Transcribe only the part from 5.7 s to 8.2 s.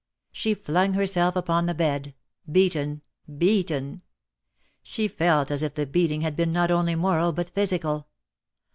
the beating had been not only moral but physical.